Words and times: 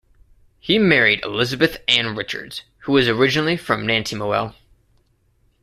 He 0.59 0.79
married 0.79 1.23
Elizabeth 1.23 1.77
Ann 1.87 2.15
Richards, 2.15 2.63
who 2.85 2.93
was 2.93 3.07
originally 3.07 3.55
from 3.55 3.85
Nantymoel. 3.85 4.55